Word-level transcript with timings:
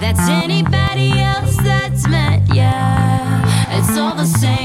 that's 0.00 0.28
anybody 0.28 1.12
else 1.20 1.56
that's 1.56 2.06
met. 2.08 2.42
Yeah, 2.54 3.78
it's 3.78 3.96
all 3.98 4.14
the 4.14 4.26
same. 4.26 4.55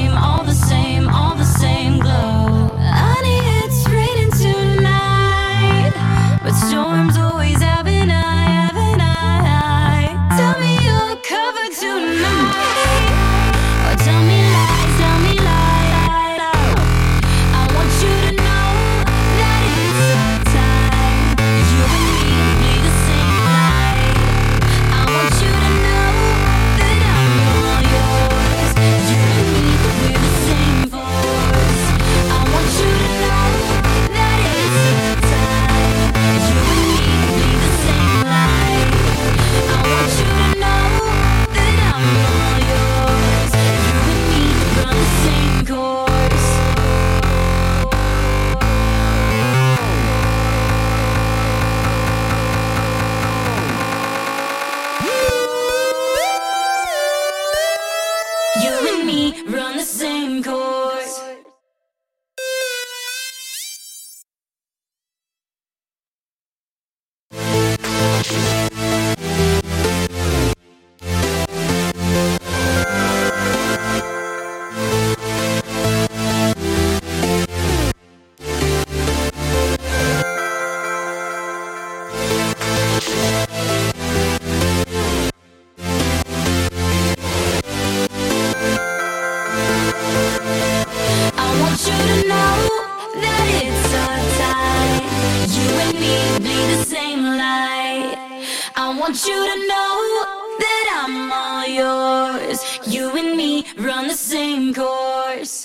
Want 99.02 99.26
you 99.26 99.34
to 99.34 99.68
know 99.68 100.26
that 100.60 101.04
I'm 101.04 101.32
all 101.32 101.66
yours. 101.66 102.80
You 102.86 103.10
and 103.18 103.36
me 103.36 103.66
run 103.76 104.08
the 104.08 104.14
same 104.14 104.76
course. 104.76 105.61